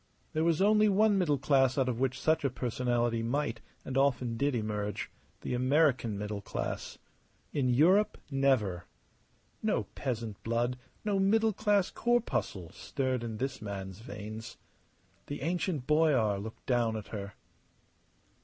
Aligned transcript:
There 0.33 0.43
was 0.43 0.63
only 0.63 0.89
one 0.89 1.19
middle 1.19 1.37
class 1.37 1.77
out 1.77 1.87
of 1.87 1.99
which 1.99 2.19
such 2.19 2.43
a 2.43 2.49
personality 2.49 3.21
might, 3.21 3.61
and 3.85 3.95
often 3.95 4.35
did, 4.35 4.55
emerge 4.55 5.11
the 5.41 5.53
American 5.53 6.17
middle 6.17 6.41
class. 6.41 6.97
In 7.53 7.69
Europe, 7.69 8.17
never. 8.31 8.85
No 9.61 9.83
peasant 9.93 10.41
blood, 10.41 10.79
no 11.05 11.19
middle 11.19 11.53
class 11.53 11.91
corpuscle, 11.91 12.71
stirred 12.71 13.23
in 13.23 13.37
this 13.37 13.61
man's 13.61 13.99
veins. 13.99 14.57
The 15.27 15.43
ancient 15.43 15.85
boyar 15.85 16.39
looked 16.39 16.65
down 16.65 16.97
at 16.97 17.09
her. 17.09 17.35